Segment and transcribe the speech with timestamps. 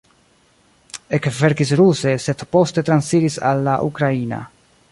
[1.17, 4.41] Ekverkis ruse, sed poste transiris al la ukraina.